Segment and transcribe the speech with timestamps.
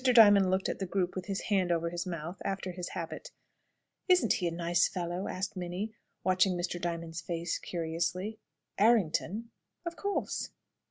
[0.03, 3.29] Diamond looked at the group with his hand over his mouth, after his habit.
[4.07, 5.93] "Isn't he a nice fellow?" asked Minnie,
[6.23, 6.81] watching Mr.
[6.81, 8.39] Diamond's face curiously.
[8.79, 9.51] "Errington?"
[9.85, 10.49] "Of course!"